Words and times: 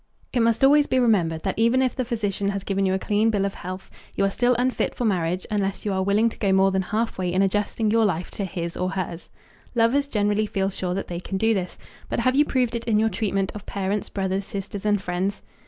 It 0.33 0.39
must 0.39 0.63
always 0.63 0.87
be 0.87 0.97
remembered 0.99 1.43
that 1.43 1.59
even 1.59 1.83
if 1.83 1.95
the 1.95 2.03
physician 2.03 2.49
has 2.49 2.63
given 2.63 2.87
you 2.87 2.95
a 2.95 2.97
clean 2.97 3.29
bill 3.29 3.45
of 3.45 3.53
health, 3.53 3.91
you 4.15 4.25
are 4.25 4.31
still 4.31 4.55
unfit 4.57 4.95
for 4.95 5.05
marriage 5.05 5.45
unless 5.51 5.85
you 5.85 5.93
are 5.93 6.01
willing 6.01 6.27
to 6.29 6.39
go 6.39 6.51
more 6.51 6.71
than 6.71 6.81
halfway 6.81 7.31
in 7.31 7.43
adjusting 7.43 7.91
your 7.91 8.03
life 8.03 8.31
to 8.31 8.43
"his" 8.45 8.75
or 8.75 8.89
"hers." 8.89 9.29
Lovers 9.75 10.07
generally 10.07 10.47
feel 10.47 10.71
sure 10.71 10.95
that 10.95 11.07
they 11.07 11.19
can 11.19 11.37
do 11.37 11.53
this, 11.53 11.77
but 12.09 12.21
have 12.21 12.35
you 12.35 12.45
proved 12.45 12.73
it 12.73 12.85
in 12.85 12.97
your 12.97 13.09
treatment 13.09 13.51
of 13.53 13.67
parents, 13.67 14.09
brothers, 14.09 14.43
sisters, 14.43 14.87
and 14.87 14.99
friends? 15.03 15.43